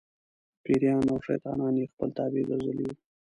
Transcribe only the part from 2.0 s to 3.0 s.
تابع ګرځولي وو.